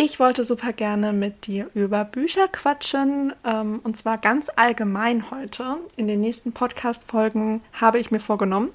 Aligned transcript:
Ich 0.00 0.20
wollte 0.20 0.44
super 0.44 0.72
gerne 0.72 1.12
mit 1.12 1.48
dir 1.48 1.70
über 1.74 2.04
Bücher 2.04 2.46
quatschen 2.46 3.32
ähm, 3.44 3.80
und 3.82 3.96
zwar 3.96 4.16
ganz 4.16 4.48
allgemein 4.54 5.32
heute. 5.32 5.78
In 5.96 6.06
den 6.06 6.20
nächsten 6.20 6.52
Podcast-Folgen 6.52 7.62
habe 7.72 7.98
ich 7.98 8.12
mir 8.12 8.20
vorgenommen, 8.20 8.70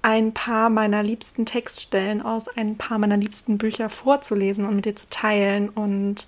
ein 0.00 0.32
paar 0.32 0.70
meiner 0.70 1.02
liebsten 1.02 1.44
Textstellen 1.44 2.22
aus 2.22 2.48
ein 2.48 2.78
paar 2.78 2.96
meiner 2.96 3.18
liebsten 3.18 3.58
Bücher 3.58 3.90
vorzulesen 3.90 4.64
und 4.64 4.76
mit 4.76 4.86
dir 4.86 4.96
zu 4.96 5.08
teilen 5.10 5.68
und 5.68 6.26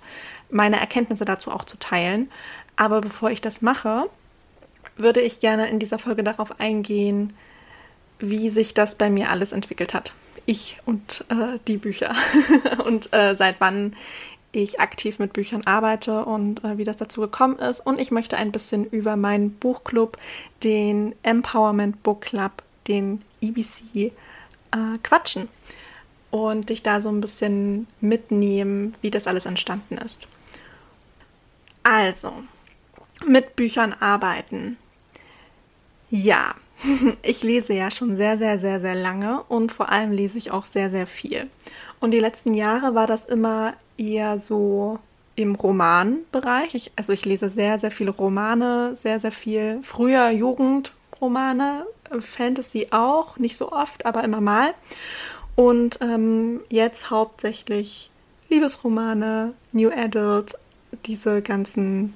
meine 0.51 0.79
Erkenntnisse 0.79 1.25
dazu 1.25 1.49
auch 1.49 1.63
zu 1.63 1.79
teilen. 1.79 2.29
Aber 2.75 3.01
bevor 3.01 3.31
ich 3.31 3.41
das 3.41 3.63
mache, 3.63 4.03
würde 4.95 5.21
ich 5.21 5.39
gerne 5.39 5.69
in 5.69 5.79
dieser 5.79 5.97
Folge 5.97 6.23
darauf 6.23 6.59
eingehen, 6.59 7.33
wie 8.19 8.51
sich 8.51 8.75
das 8.75 8.93
bei 8.93 9.09
mir 9.09 9.31
alles 9.31 9.53
entwickelt 9.53 9.95
hat 9.95 10.13
ich 10.49 10.77
und 10.85 11.23
äh, 11.29 11.59
die 11.67 11.77
Bücher 11.77 12.13
und 12.85 13.13
äh, 13.13 13.35
seit 13.35 13.61
wann 13.61 13.95
ich 14.51 14.79
aktiv 14.79 15.19
mit 15.19 15.31
Büchern 15.33 15.61
arbeite 15.65 16.25
und 16.25 16.63
äh, 16.63 16.77
wie 16.77 16.83
das 16.83 16.97
dazu 16.97 17.21
gekommen 17.21 17.59
ist. 17.59 17.81
Und 17.81 17.99
ich 17.99 18.09
möchte 18.09 18.35
ein 18.35 18.51
bisschen 18.51 18.85
über 18.85 19.15
meinen 19.15 19.51
Buchclub, 19.51 20.17
den 20.63 21.13
Empowerment 21.21 22.01
Book 22.01 22.21
Club, 22.21 22.63
den 22.87 23.21
EBC, 23.41 23.95
äh, 23.95 24.11
quatschen 25.03 25.49
und 26.31 26.69
dich 26.69 26.81
da 26.81 26.99
so 26.99 27.09
ein 27.09 27.21
bisschen 27.21 27.87
mitnehmen, 28.01 28.93
wie 29.01 29.11
das 29.11 29.27
alles 29.27 29.45
entstanden 29.45 29.97
ist. 29.97 30.27
Also, 31.83 32.33
mit 33.25 33.55
Büchern 33.55 33.93
arbeiten. 33.93 34.77
Ja, 36.09 36.55
ich 37.23 37.43
lese 37.43 37.73
ja 37.73 37.91
schon 37.91 38.17
sehr, 38.17 38.37
sehr, 38.37 38.59
sehr, 38.59 38.79
sehr 38.79 38.95
lange 38.95 39.43
und 39.43 39.71
vor 39.71 39.89
allem 39.89 40.11
lese 40.11 40.37
ich 40.37 40.51
auch 40.51 40.65
sehr, 40.65 40.89
sehr 40.89 41.07
viel. 41.07 41.49
Und 41.99 42.11
die 42.11 42.19
letzten 42.19 42.53
Jahre 42.53 42.95
war 42.95 43.07
das 43.07 43.25
immer 43.25 43.73
eher 43.97 44.39
so 44.39 44.99
im 45.35 45.55
Romanbereich. 45.55 46.75
Ich, 46.75 46.91
also 46.95 47.13
ich 47.13 47.25
lese 47.25 47.49
sehr, 47.49 47.79
sehr 47.79 47.91
viele 47.91 48.11
Romane, 48.11 48.95
sehr, 48.95 49.19
sehr 49.19 49.31
viel 49.31 49.79
früher 49.83 50.29
Jugendromane, 50.29 51.85
Fantasy 52.19 52.87
auch, 52.91 53.37
nicht 53.37 53.55
so 53.55 53.71
oft, 53.71 54.05
aber 54.05 54.23
immer 54.23 54.41
mal. 54.41 54.73
Und 55.55 55.99
ähm, 56.01 56.61
jetzt 56.69 57.09
hauptsächlich 57.09 58.11
Liebesromane, 58.49 59.53
New 59.71 59.91
Adult, 59.91 60.55
diese 61.05 61.41
ganzen 61.41 62.15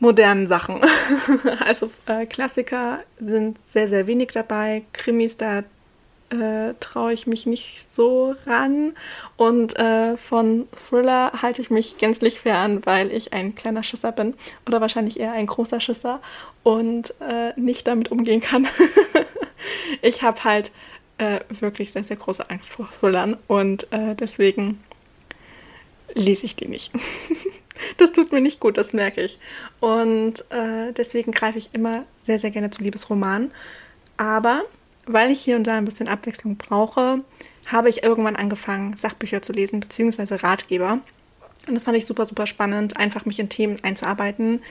modernen 0.00 0.46
Sachen. 0.48 0.80
also 1.64 1.90
äh, 2.06 2.26
Klassiker 2.26 3.00
sind 3.18 3.58
sehr, 3.66 3.88
sehr 3.88 4.06
wenig 4.06 4.30
dabei. 4.32 4.82
Krimis, 4.92 5.36
da 5.36 5.62
äh, 6.30 6.74
traue 6.80 7.12
ich 7.12 7.26
mich 7.26 7.46
nicht 7.46 7.90
so 7.90 8.34
ran. 8.46 8.94
Und 9.36 9.78
äh, 9.78 10.16
von 10.16 10.68
Thriller 10.88 11.32
halte 11.42 11.62
ich 11.62 11.70
mich 11.70 11.98
gänzlich 11.98 12.40
fern, 12.40 12.80
weil 12.84 13.12
ich 13.12 13.32
ein 13.32 13.54
kleiner 13.54 13.82
Schisser 13.82 14.12
bin. 14.12 14.34
Oder 14.66 14.80
wahrscheinlich 14.80 15.20
eher 15.20 15.32
ein 15.32 15.46
großer 15.46 15.80
Schisser 15.80 16.20
und 16.62 17.14
äh, 17.20 17.52
nicht 17.56 17.86
damit 17.86 18.10
umgehen 18.10 18.40
kann. 18.40 18.66
ich 20.02 20.22
habe 20.22 20.42
halt 20.44 20.72
äh, 21.18 21.40
wirklich 21.60 21.92
sehr, 21.92 22.04
sehr 22.04 22.16
große 22.16 22.48
Angst 22.48 22.74
vor 22.74 22.88
Thrillern 22.90 23.36
und 23.46 23.86
äh, 23.92 24.14
deswegen 24.14 24.82
lese 26.14 26.46
ich 26.46 26.56
die 26.56 26.68
nicht. 26.68 26.92
das 28.00 28.12
tut 28.12 28.32
mir 28.32 28.40
nicht 28.40 28.60
gut, 28.60 28.78
das 28.78 28.92
merke 28.92 29.22
ich. 29.22 29.38
Und 29.80 30.44
äh, 30.50 30.92
deswegen 30.92 31.32
greife 31.32 31.58
ich 31.58 31.70
immer 31.72 32.04
sehr, 32.24 32.38
sehr 32.38 32.50
gerne 32.50 32.70
zu 32.70 32.82
Liebesromanen. 32.82 33.50
Aber 34.16 34.62
weil 35.06 35.30
ich 35.30 35.40
hier 35.40 35.56
und 35.56 35.64
da 35.64 35.76
ein 35.76 35.84
bisschen 35.84 36.08
Abwechslung 36.08 36.56
brauche, 36.56 37.20
habe 37.66 37.88
ich 37.88 38.02
irgendwann 38.02 38.36
angefangen, 38.36 38.96
Sachbücher 38.96 39.42
zu 39.42 39.52
lesen, 39.52 39.80
beziehungsweise 39.80 40.42
Ratgeber. 40.42 41.00
Und 41.68 41.74
das 41.74 41.84
fand 41.84 41.96
ich 41.96 42.06
super, 42.06 42.26
super 42.26 42.46
spannend, 42.46 42.96
einfach 42.96 43.24
mich 43.24 43.38
in 43.38 43.48
Themen 43.48 43.76
einzuarbeiten, 43.82 44.62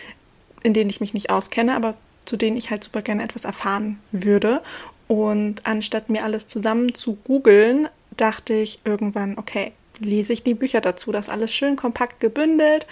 in 0.63 0.73
denen 0.73 0.89
ich 0.89 1.01
mich 1.01 1.13
nicht 1.13 1.29
auskenne, 1.29 1.75
aber 1.75 1.95
zu 2.25 2.37
denen 2.37 2.57
ich 2.57 2.69
halt 2.69 2.83
super 2.83 3.01
gerne 3.01 3.23
etwas 3.23 3.45
erfahren 3.45 3.99
würde. 4.11 4.61
Und 5.07 5.65
anstatt 5.65 6.09
mir 6.09 6.23
alles 6.23 6.47
zusammen 6.47 6.93
zu 6.93 7.15
googeln, 7.23 7.89
dachte 8.17 8.53
ich 8.53 8.79
irgendwann, 8.83 9.37
okay, 9.37 9.71
lese 9.99 10.33
ich 10.33 10.43
die 10.43 10.53
Bücher 10.53 10.81
dazu. 10.81 11.11
Das 11.11 11.29
alles 11.29 11.53
schön 11.53 11.75
kompakt 11.75 12.19
gebündelt 12.19 12.85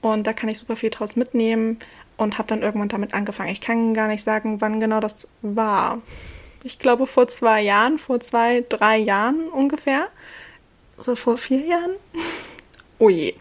und 0.00 0.26
da 0.26 0.32
kann 0.32 0.48
ich 0.48 0.58
super 0.58 0.76
viel 0.76 0.90
draus 0.90 1.16
mitnehmen 1.16 1.78
und 2.16 2.38
habe 2.38 2.48
dann 2.48 2.62
irgendwann 2.62 2.88
damit 2.88 3.14
angefangen. 3.14 3.50
Ich 3.50 3.60
kann 3.60 3.94
gar 3.94 4.08
nicht 4.08 4.22
sagen, 4.22 4.60
wann 4.60 4.80
genau 4.80 5.00
das 5.00 5.26
war. 5.42 6.00
Ich 6.62 6.78
glaube 6.78 7.06
vor 7.06 7.28
zwei 7.28 7.62
Jahren, 7.62 7.98
vor 7.98 8.20
zwei, 8.20 8.64
drei 8.68 8.96
Jahren 8.98 9.48
ungefähr. 9.48 10.08
Oder 10.98 11.16
vor 11.16 11.38
vier 11.38 11.60
Jahren? 11.60 11.92
oh 12.98 13.10
je. 13.10 13.34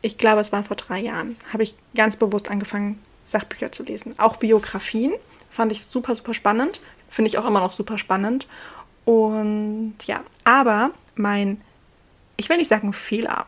Ich 0.00 0.16
glaube, 0.16 0.40
es 0.40 0.52
waren 0.52 0.64
vor 0.64 0.76
drei 0.76 1.00
Jahren. 1.00 1.36
Habe 1.52 1.64
ich 1.64 1.74
ganz 1.94 2.16
bewusst 2.16 2.50
angefangen, 2.50 3.02
Sachbücher 3.24 3.72
zu 3.72 3.82
lesen. 3.82 4.14
Auch 4.18 4.36
Biografien 4.36 5.12
fand 5.50 5.72
ich 5.72 5.84
super, 5.84 6.14
super 6.14 6.34
spannend. 6.34 6.80
Finde 7.10 7.28
ich 7.28 7.38
auch 7.38 7.46
immer 7.46 7.60
noch 7.60 7.72
super 7.72 7.98
spannend. 7.98 8.46
Und 9.04 9.94
ja, 10.06 10.22
aber 10.44 10.92
mein 11.16 11.60
ich 12.38 12.48
will 12.48 12.56
nicht 12.56 12.68
sagen 12.68 12.94
Fehler, 12.94 13.46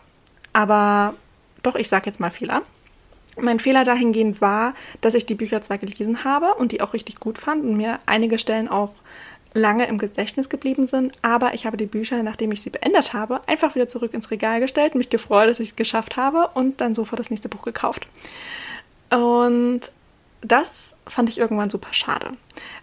aber 0.52 1.14
doch, 1.62 1.74
ich 1.74 1.88
sage 1.88 2.06
jetzt 2.06 2.20
mal 2.20 2.30
Fehler. 2.30 2.62
Mein 3.38 3.60
Fehler 3.60 3.84
dahingehend 3.84 4.40
war, 4.40 4.74
dass 5.00 5.14
ich 5.14 5.24
die 5.24 5.34
Bücher 5.34 5.62
zwar 5.62 5.78
gelesen 5.78 6.24
habe 6.24 6.54
und 6.54 6.72
die 6.72 6.80
auch 6.80 6.92
richtig 6.92 7.20
gut 7.20 7.38
fand 7.38 7.64
und 7.64 7.76
mir 7.76 8.00
einige 8.06 8.38
Stellen 8.38 8.68
auch 8.68 8.92
lange 9.54 9.86
im 9.86 9.98
Gedächtnis 9.98 10.48
geblieben 10.48 10.86
sind, 10.86 11.12
aber 11.22 11.54
ich 11.54 11.66
habe 11.66 11.76
die 11.76 11.86
Bücher, 11.86 12.22
nachdem 12.22 12.52
ich 12.52 12.62
sie 12.62 12.70
beendet 12.70 13.12
habe, 13.12 13.40
einfach 13.48 13.74
wieder 13.74 13.88
zurück 13.88 14.14
ins 14.14 14.30
Regal 14.30 14.60
gestellt, 14.60 14.94
mich 14.94 15.10
gefreut, 15.10 15.48
dass 15.48 15.60
ich 15.60 15.70
es 15.70 15.76
geschafft 15.76 16.16
habe 16.16 16.50
und 16.54 16.80
dann 16.80 16.94
sofort 16.94 17.18
das 17.18 17.30
nächste 17.30 17.48
Buch 17.48 17.62
gekauft. 17.62 18.06
Und 19.10 19.80
das 20.42 20.94
fand 21.06 21.28
ich 21.28 21.38
irgendwann 21.38 21.70
super 21.70 21.92
schade, 21.92 22.32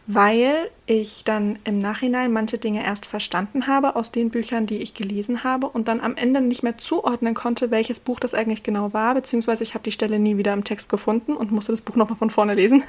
weil 0.08 0.70
ich 0.86 1.24
dann 1.26 1.60
im 1.66 1.80
Nachhinein 1.80 2.32
manche 2.32 2.58
Dinge 2.58 2.86
erst 2.86 3.06
verstanden 3.06 3.68
habe 3.68 3.96
aus 3.98 4.12
den 4.12 4.30
Büchern, 4.30 4.66
die 4.66 4.78
ich 4.78 4.94
gelesen 4.94 5.44
habe 5.44 5.68
und 5.68 5.90
dann 5.90 6.00
am 6.00 6.16
Ende 6.16 6.40
nicht 6.40 6.64
mehr 6.64 6.78
zuordnen 6.78 7.34
konnte, 7.34 7.72
welches 7.72 8.00
Buch 8.00 8.20
das 8.20 8.34
eigentlich 8.34 8.64
genau 8.64 8.94
war, 8.94 9.14
beziehungsweise 9.16 9.64
ich 9.64 9.74
habe 9.74 9.84
die 9.84 9.92
Stelle 9.92 10.18
nie 10.18 10.38
wieder 10.38 10.54
im 10.54 10.64
Text 10.64 10.90
gefunden 10.90 11.36
und 11.36 11.52
musste 11.52 11.74
das 11.74 11.82
Buch 11.82 11.98
nochmal 11.98 12.18
von 12.18 12.30
vorne 12.30 12.54
lesen, 12.54 12.84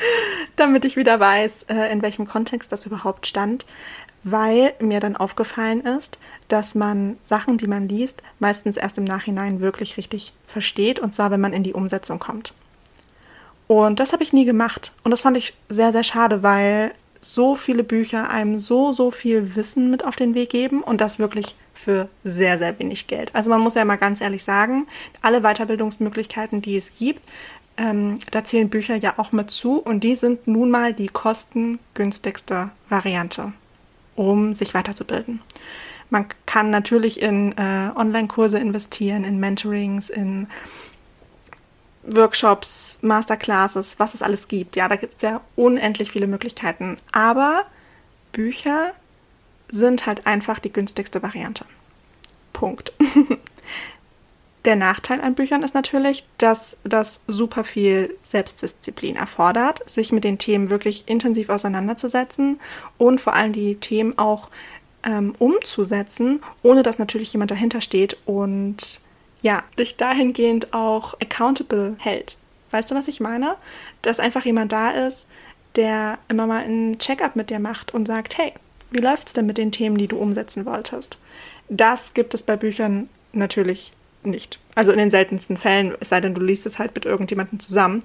damit 0.56 0.84
ich 0.84 0.96
wieder 0.96 1.18
weiß, 1.18 1.64
äh, 1.64 1.90
in 1.90 2.02
welchem 2.02 2.26
Kontext 2.26 2.70
das 2.70 2.84
überhaupt 2.84 3.26
stand, 3.26 3.64
weil 4.24 4.74
mir 4.80 5.00
dann 5.00 5.16
aufgefallen 5.16 5.80
ist, 5.80 6.18
dass 6.48 6.74
man 6.74 7.16
Sachen, 7.24 7.56
die 7.56 7.66
man 7.66 7.88
liest, 7.88 8.22
meistens 8.40 8.76
erst 8.76 8.98
im 8.98 9.04
Nachhinein 9.04 9.60
wirklich 9.60 9.96
richtig 9.96 10.34
versteht, 10.46 11.00
und 11.00 11.14
zwar 11.14 11.30
wenn 11.30 11.40
man 11.40 11.54
in 11.54 11.62
die 11.62 11.72
Umsetzung 11.72 12.18
kommt. 12.18 12.52
Und 13.68 14.00
das 14.00 14.12
habe 14.12 14.22
ich 14.22 14.32
nie 14.32 14.44
gemacht. 14.44 14.92
Und 15.04 15.12
das 15.12 15.20
fand 15.20 15.36
ich 15.36 15.54
sehr, 15.68 15.92
sehr 15.92 16.02
schade, 16.02 16.42
weil 16.42 16.92
so 17.20 17.54
viele 17.54 17.84
Bücher 17.84 18.30
einem 18.30 18.58
so, 18.58 18.92
so 18.92 19.10
viel 19.10 19.56
Wissen 19.56 19.90
mit 19.90 20.04
auf 20.04 20.16
den 20.16 20.34
Weg 20.34 20.50
geben 20.50 20.82
und 20.82 21.00
das 21.00 21.18
wirklich 21.18 21.54
für 21.74 22.08
sehr, 22.24 22.58
sehr 22.58 22.78
wenig 22.78 23.06
Geld. 23.06 23.34
Also 23.34 23.50
man 23.50 23.60
muss 23.60 23.74
ja 23.74 23.84
mal 23.84 23.96
ganz 23.96 24.20
ehrlich 24.20 24.44
sagen, 24.44 24.86
alle 25.20 25.42
Weiterbildungsmöglichkeiten, 25.42 26.62
die 26.62 26.76
es 26.76 26.92
gibt, 26.96 27.20
ähm, 27.76 28.16
da 28.30 28.42
zählen 28.44 28.68
Bücher 28.68 28.96
ja 28.96 29.14
auch 29.18 29.32
mit 29.32 29.50
zu 29.50 29.78
und 29.78 30.02
die 30.02 30.14
sind 30.14 30.46
nun 30.46 30.70
mal 30.70 30.92
die 30.92 31.08
kostengünstigste 31.08 32.70
Variante, 32.88 33.52
um 34.16 34.54
sich 34.54 34.74
weiterzubilden. 34.74 35.40
Man 36.10 36.26
kann 36.46 36.70
natürlich 36.70 37.20
in 37.20 37.52
äh, 37.58 37.90
Online-Kurse 37.94 38.58
investieren, 38.58 39.24
in 39.24 39.38
Mentorings, 39.38 40.08
in 40.08 40.48
Workshops, 42.14 42.98
Masterclasses, 43.02 43.98
was 43.98 44.14
es 44.14 44.22
alles 44.22 44.48
gibt. 44.48 44.76
Ja, 44.76 44.88
da 44.88 44.96
gibt 44.96 45.16
es 45.16 45.22
ja 45.22 45.40
unendlich 45.56 46.10
viele 46.10 46.26
Möglichkeiten. 46.26 46.96
Aber 47.12 47.64
Bücher 48.32 48.92
sind 49.70 50.06
halt 50.06 50.26
einfach 50.26 50.58
die 50.58 50.72
günstigste 50.72 51.22
Variante. 51.22 51.64
Punkt. 52.52 52.92
Der 54.64 54.76
Nachteil 54.76 55.20
an 55.20 55.34
Büchern 55.34 55.62
ist 55.62 55.74
natürlich, 55.74 56.26
dass 56.36 56.76
das 56.82 57.20
super 57.26 57.64
viel 57.64 58.16
Selbstdisziplin 58.22 59.16
erfordert, 59.16 59.88
sich 59.88 60.12
mit 60.12 60.24
den 60.24 60.36
Themen 60.36 60.68
wirklich 60.68 61.04
intensiv 61.06 61.48
auseinanderzusetzen 61.48 62.60
und 62.98 63.20
vor 63.20 63.34
allem 63.34 63.52
die 63.52 63.76
Themen 63.76 64.18
auch 64.18 64.50
ähm, 65.04 65.34
umzusetzen, 65.38 66.42
ohne 66.62 66.82
dass 66.82 66.98
natürlich 66.98 67.32
jemand 67.32 67.50
dahinter 67.50 67.80
steht 67.80 68.18
und 68.26 69.00
ja, 69.42 69.62
dich 69.78 69.96
dahingehend 69.96 70.74
auch 70.74 71.14
accountable 71.20 71.96
hält. 71.98 72.36
Weißt 72.70 72.90
du, 72.90 72.94
was 72.94 73.08
ich 73.08 73.20
meine? 73.20 73.56
Dass 74.02 74.20
einfach 74.20 74.44
jemand 74.44 74.72
da 74.72 74.90
ist, 74.90 75.26
der 75.76 76.18
immer 76.28 76.46
mal 76.46 76.62
einen 76.62 76.98
Check-up 76.98 77.36
mit 77.36 77.50
dir 77.50 77.60
macht 77.60 77.94
und 77.94 78.06
sagt, 78.06 78.36
hey, 78.36 78.52
wie 78.90 79.00
läuft's 79.00 79.32
denn 79.32 79.46
mit 79.46 79.58
den 79.58 79.72
Themen, 79.72 79.96
die 79.96 80.08
du 80.08 80.16
umsetzen 80.16 80.66
wolltest? 80.66 81.18
Das 81.68 82.14
gibt 82.14 82.34
es 82.34 82.42
bei 82.42 82.56
Büchern 82.56 83.08
natürlich 83.32 83.92
nicht. 84.22 84.58
Also 84.74 84.92
in 84.92 84.98
den 84.98 85.10
seltensten 85.10 85.56
Fällen, 85.56 85.94
es 86.00 86.08
sei 86.08 86.20
denn, 86.20 86.34
du 86.34 86.40
liest 86.40 86.66
es 86.66 86.78
halt 86.78 86.94
mit 86.94 87.04
irgendjemandem 87.04 87.60
zusammen. 87.60 88.02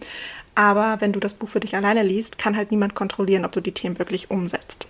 Aber 0.56 0.98
wenn 1.00 1.14
du 1.14 1.20
das 1.20 1.34
Buch 1.34 1.50
für 1.50 1.60
dich 1.60 1.76
alleine 1.76 2.04
liest, 2.04 2.38
kann 2.38 2.56
halt 2.56 2.72
niemand 2.72 2.96
kontrollieren, 2.96 3.46
ob 3.46 3.54
du 3.54 3.62
die 3.62 3.72
Themen 3.72 3.98
wirklich 3.98 4.30
umsetzt. 4.30 4.88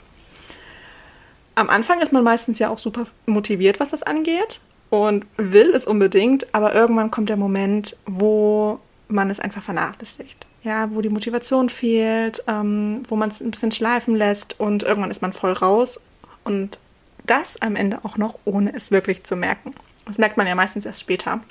Am 1.55 1.69
Anfang 1.69 2.01
ist 2.01 2.11
man 2.11 2.23
meistens 2.23 2.59
ja 2.59 2.69
auch 2.69 2.79
super 2.79 3.05
motiviert, 3.25 3.79
was 3.79 3.89
das 3.89 4.03
angeht 4.03 4.59
und 4.93 5.25
will 5.37 5.71
es 5.73 5.87
unbedingt, 5.87 6.53
aber 6.53 6.75
irgendwann 6.75 7.09
kommt 7.09 7.29
der 7.29 7.35
Moment, 7.35 7.97
wo 8.05 8.79
man 9.07 9.31
es 9.31 9.39
einfach 9.39 9.63
vernachlässigt. 9.63 10.45
Ja, 10.61 10.93
wo 10.93 11.01
die 11.01 11.09
Motivation 11.09 11.69
fehlt, 11.69 12.43
ähm, 12.47 13.01
wo 13.07 13.15
man 13.15 13.29
es 13.29 13.41
ein 13.41 13.49
bisschen 13.49 13.71
schleifen 13.71 14.13
lässt 14.13 14.59
und 14.59 14.83
irgendwann 14.83 15.09
ist 15.09 15.23
man 15.23 15.33
voll 15.33 15.53
raus 15.53 15.99
und 16.43 16.77
das 17.25 17.59
am 17.59 17.75
Ende 17.75 18.01
auch 18.03 18.17
noch, 18.17 18.37
ohne 18.45 18.71
es 18.75 18.91
wirklich 18.91 19.23
zu 19.23 19.35
merken. 19.35 19.73
Das 20.05 20.19
merkt 20.19 20.37
man 20.37 20.45
ja 20.45 20.53
meistens 20.53 20.85
erst 20.85 21.01
später. 21.01 21.41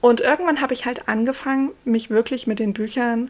Und 0.00 0.20
irgendwann 0.20 0.60
habe 0.60 0.72
ich 0.72 0.86
halt 0.86 1.08
angefangen, 1.08 1.72
mich 1.84 2.10
wirklich 2.10 2.46
mit 2.46 2.60
den 2.60 2.74
Büchern 2.74 3.28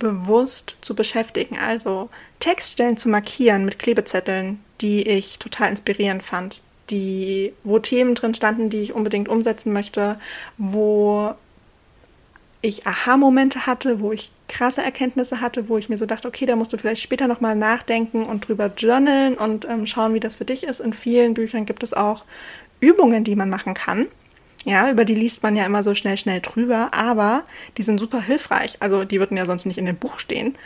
bewusst 0.00 0.76
zu 0.80 0.96
beschäftigen. 0.96 1.56
Also 1.56 2.10
Textstellen 2.40 2.96
zu 2.96 3.08
markieren 3.08 3.64
mit 3.64 3.78
Klebezetteln, 3.78 4.58
die 4.80 5.06
ich 5.06 5.38
total 5.38 5.70
inspirierend 5.70 6.24
fand, 6.24 6.64
die, 6.90 7.52
wo 7.64 7.78
Themen 7.78 8.14
drin 8.14 8.34
standen, 8.34 8.70
die 8.70 8.80
ich 8.80 8.92
unbedingt 8.92 9.28
umsetzen 9.28 9.72
möchte, 9.72 10.18
wo 10.58 11.34
ich 12.62 12.86
Aha-Momente 12.86 13.66
hatte, 13.66 14.00
wo 14.00 14.12
ich 14.12 14.32
krasse 14.48 14.82
Erkenntnisse 14.82 15.40
hatte, 15.40 15.68
wo 15.68 15.78
ich 15.78 15.88
mir 15.88 15.96
so 15.96 16.06
dachte, 16.06 16.28
okay, 16.28 16.44
da 16.44 16.56
musst 16.56 16.72
du 16.72 16.76
vielleicht 16.76 17.02
später 17.02 17.26
nochmal 17.26 17.56
nachdenken 17.56 18.24
und 18.24 18.46
drüber 18.46 18.70
journalen 18.76 19.34
und 19.34 19.64
ähm, 19.64 19.86
schauen, 19.86 20.12
wie 20.14 20.20
das 20.20 20.36
für 20.36 20.44
dich 20.44 20.64
ist. 20.64 20.80
In 20.80 20.92
vielen 20.92 21.34
Büchern 21.34 21.64
gibt 21.64 21.82
es 21.82 21.94
auch 21.94 22.24
Übungen, 22.80 23.24
die 23.24 23.36
man 23.36 23.48
machen 23.48 23.74
kann. 23.74 24.06
Ja, 24.64 24.90
über 24.90 25.06
die 25.06 25.14
liest 25.14 25.42
man 25.42 25.56
ja 25.56 25.64
immer 25.64 25.82
so 25.82 25.94
schnell, 25.94 26.18
schnell 26.18 26.40
drüber, 26.40 26.90
aber 26.92 27.44
die 27.78 27.82
sind 27.82 27.98
super 27.98 28.20
hilfreich. 28.20 28.76
Also 28.80 29.04
die 29.04 29.18
würden 29.18 29.38
ja 29.38 29.46
sonst 29.46 29.64
nicht 29.64 29.78
in 29.78 29.86
dem 29.86 29.96
Buch 29.96 30.18
stehen. 30.18 30.56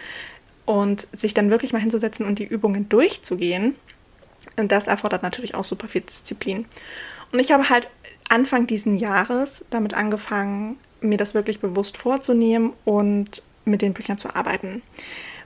Und 0.65 1.07
sich 1.13 1.35
dann 1.35 1.51
wirklich 1.51 1.73
mal 1.73 1.79
hinzusetzen 1.79 2.27
und 2.27 2.39
die 2.39 2.47
Übungen 2.47 2.89
durchzugehen, 2.89 3.77
das 4.57 4.87
erfordert 4.87 5.23
natürlich 5.23 5.55
auch 5.55 5.65
super 5.65 5.89
viel 5.89 6.03
Disziplin. 6.03 6.67
Und 7.33 7.39
ich 7.39 7.53
habe 7.53 7.69
halt 7.69 7.89
Anfang 8.29 8.67
diesen 8.67 8.97
Jahres 8.97 9.65
damit 9.71 9.95
angefangen, 9.95 10.79
mir 11.01 11.19
das 11.19 11.35
wirklich 11.35 11.61
bewusst 11.61 11.97
vorzunehmen 11.97 12.73
und 12.85 13.43
mit 13.65 13.83
den 13.83 13.93
Büchern 13.93 14.19
zu 14.19 14.35
arbeiten. 14.35 14.83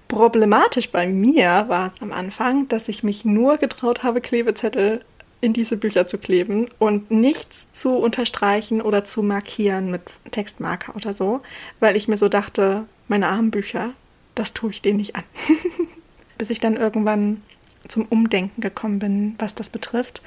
Problematisch 0.06 0.90
bei 0.90 1.06
mir 1.06 1.66
war 1.68 1.86
es 1.86 2.00
am 2.00 2.12
Anfang, 2.12 2.68
dass 2.68 2.88
ich 2.88 3.02
mich 3.02 3.24
nur 3.24 3.58
getraut 3.58 4.02
habe, 4.02 4.20
Klebezettel 4.20 5.00
in 5.40 5.52
diese 5.52 5.76
Bücher 5.76 6.06
zu 6.06 6.18
kleben 6.18 6.68
und 6.78 7.10
nichts 7.10 7.70
zu 7.72 7.96
unterstreichen 7.96 8.80
oder 8.80 9.04
zu 9.04 9.22
markieren 9.22 9.90
mit 9.90 10.02
Textmarker 10.30 10.96
oder 10.96 11.14
so, 11.14 11.40
weil 11.78 11.96
ich 11.96 12.08
mir 12.08 12.16
so 12.16 12.28
dachte, 12.28 12.86
meine 13.06 13.28
armen 13.28 13.50
Bücher, 13.50 13.90
das 14.34 14.52
tue 14.52 14.70
ich 14.70 14.82
denen 14.82 14.96
nicht 14.96 15.14
an. 15.14 15.24
Bis 16.38 16.50
ich 16.50 16.60
dann 16.60 16.76
irgendwann 16.76 17.42
zum 17.86 18.06
Umdenken 18.06 18.60
gekommen 18.60 18.98
bin, 18.98 19.34
was 19.38 19.54
das 19.54 19.70
betrifft, 19.70 20.22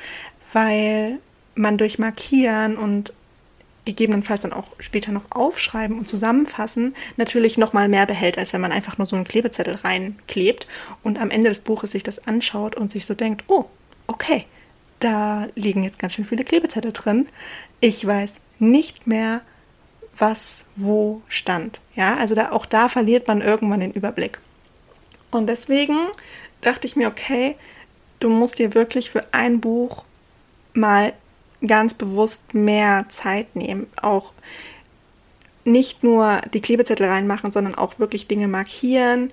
weil 0.54 1.20
man 1.56 1.78
durch 1.78 2.00
Markieren 2.00 2.78
und 2.78 3.14
gegebenenfalls 3.86 4.42
dann 4.42 4.54
auch 4.54 4.68
später 4.80 5.12
noch 5.12 5.26
aufschreiben 5.32 5.98
und 5.98 6.08
zusammenfassen, 6.08 6.96
natürlich 7.18 7.58
noch 7.58 7.74
mal 7.74 7.90
mehr 7.90 8.06
behält, 8.06 8.38
als 8.38 8.54
wenn 8.54 8.62
man 8.62 8.72
einfach 8.72 8.98
nur 8.98 9.08
so 9.08 9.16
einen 9.16 9.26
Klebezettel 9.26 9.76
reinklebt 9.76 10.68
und 11.04 11.20
am 11.20 11.32
Ende 11.32 11.50
des 11.50 11.62
Buches 11.62 11.92
sich 11.92 12.04
das 12.04 12.28
anschaut 12.28 12.76
und 12.76 12.92
sich 12.92 13.06
so 13.06 13.16
denkt, 13.16 13.44
oh, 13.48 13.66
okay, 14.08 14.46
da 15.00 15.48
liegen 15.56 15.84
jetzt 15.84 16.00
ganz 16.00 16.14
schön 16.14 16.26
viele 16.26 16.44
Klebezettel 16.44 16.92
drin. 16.92 17.28
Ich 17.80 18.06
weiß 18.06 18.36
nicht 18.60 19.08
mehr, 19.08 19.42
was 20.16 20.66
wo 20.76 21.22
stand. 21.28 21.82
Ja, 21.96 22.18
also 22.18 22.36
da, 22.36 22.52
auch 22.52 22.68
da 22.68 22.88
verliert 22.88 23.28
man 23.28 23.42
irgendwann 23.42 23.80
den 23.80 23.92
Überblick. 23.92 24.40
Und 25.32 25.48
deswegen 25.48 25.98
dachte 26.62 26.88
ich 26.88 26.96
mir, 26.96 27.08
okay, 27.08 27.56
du 28.20 28.30
musst 28.30 28.60
dir 28.60 28.74
wirklich 28.74 29.10
für 29.12 29.26
ein 29.34 29.60
Buch 29.60 30.06
mal 30.74 31.14
ganz 31.66 31.94
bewusst 31.94 32.54
mehr 32.54 33.06
Zeit 33.10 33.56
nehmen. 33.56 33.88
Auch 34.02 34.34
nicht 35.64 36.04
nur 36.04 36.40
die 36.54 36.62
Klebezettel 36.62 37.08
reinmachen, 37.08 37.52
sondern 37.52 37.76
auch 37.76 38.00
wirklich 38.00 38.28
Dinge 38.28 38.48
markieren, 38.48 39.30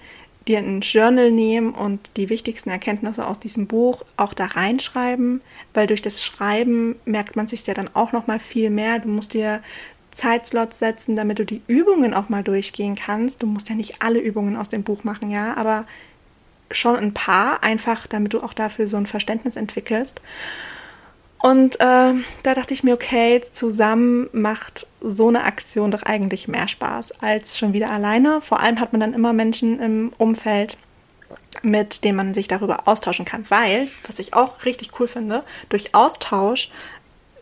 dir 0.46 0.58
ein 0.58 0.80
Journal 0.80 1.30
nehmen 1.30 1.72
und 1.72 2.00
die 2.16 2.28
wichtigsten 2.28 2.70
Erkenntnisse 2.70 3.26
aus 3.26 3.38
diesem 3.38 3.66
Buch 3.66 4.04
auch 4.16 4.34
da 4.34 4.46
reinschreiben, 4.46 5.42
weil 5.74 5.86
durch 5.86 6.02
das 6.02 6.24
Schreiben 6.24 6.96
merkt 7.04 7.36
man 7.36 7.48
sich 7.48 7.66
ja 7.66 7.74
dann 7.74 7.90
auch 7.94 8.12
noch 8.12 8.26
mal 8.26 8.38
viel 8.38 8.70
mehr. 8.70 8.98
Du 8.98 9.08
musst 9.08 9.34
dir 9.34 9.62
Zeitslots 10.10 10.78
setzen, 10.78 11.16
damit 11.16 11.38
du 11.38 11.44
die 11.44 11.62
Übungen 11.66 12.12
auch 12.14 12.28
mal 12.28 12.42
durchgehen 12.42 12.96
kannst. 12.96 13.42
Du 13.42 13.46
musst 13.46 13.68
ja 13.68 13.74
nicht 13.74 14.02
alle 14.02 14.18
Übungen 14.18 14.56
aus 14.56 14.68
dem 14.68 14.82
Buch 14.82 15.04
machen, 15.04 15.30
ja, 15.30 15.54
aber 15.56 15.86
schon 16.70 16.96
ein 16.96 17.14
paar, 17.14 17.62
einfach 17.62 18.06
damit 18.06 18.34
du 18.34 18.40
auch 18.40 18.54
dafür 18.54 18.88
so 18.88 18.96
ein 18.96 19.06
Verständnis 19.06 19.56
entwickelst. 19.56 20.20
Und 21.40 21.76
äh, 21.76 22.14
da 22.42 22.54
dachte 22.54 22.74
ich 22.74 22.82
mir, 22.82 22.94
okay, 22.94 23.40
zusammen 23.40 24.28
macht 24.32 24.86
so 25.00 25.28
eine 25.28 25.44
Aktion 25.44 25.92
doch 25.92 26.02
eigentlich 26.02 26.48
mehr 26.48 26.66
Spaß 26.66 27.22
als 27.22 27.56
schon 27.56 27.72
wieder 27.72 27.90
alleine. 27.90 28.40
Vor 28.40 28.60
allem 28.60 28.80
hat 28.80 28.92
man 28.92 29.00
dann 29.00 29.14
immer 29.14 29.32
Menschen 29.32 29.78
im 29.78 30.12
Umfeld, 30.18 30.76
mit 31.62 32.02
denen 32.02 32.16
man 32.16 32.34
sich 32.34 32.48
darüber 32.48 32.88
austauschen 32.88 33.24
kann. 33.24 33.44
Weil, 33.50 33.88
was 34.06 34.18
ich 34.18 34.34
auch 34.34 34.64
richtig 34.64 34.98
cool 34.98 35.06
finde, 35.06 35.44
durch 35.68 35.94
Austausch 35.94 36.70